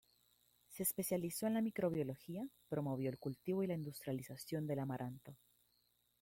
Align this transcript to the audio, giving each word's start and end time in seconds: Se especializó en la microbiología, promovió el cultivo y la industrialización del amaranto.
Se 0.67 0.81
especializó 0.81 1.45
en 1.45 1.53
la 1.53 1.61
microbiología, 1.61 2.49
promovió 2.69 3.07
el 3.11 3.19
cultivo 3.19 3.61
y 3.61 3.67
la 3.67 3.75
industrialización 3.75 4.65
del 4.65 4.79
amaranto. 4.79 5.37